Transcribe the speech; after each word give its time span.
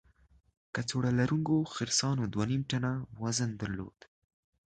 کڅوړه 0.73 1.11
لرونکو 1.19 1.55
خرسانو 1.73 2.23
دوه 2.33 2.45
نیم 2.51 2.61
ټنه 2.71 2.91
وزن 3.21 3.49
درلود. 3.61 3.97